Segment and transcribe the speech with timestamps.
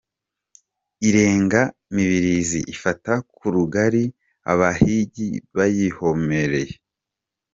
[1.07, 1.61] Irenga
[1.95, 4.17] Mibilizi ifata ku Rugalika,
[4.51, 6.73] abahigi bayihomereye.